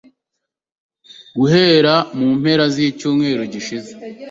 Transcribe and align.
Guhera 1.39 1.93
mu 2.17 2.27
mpera 2.39 2.65
z’icyumweru 2.75 3.43
gishize 3.53 3.91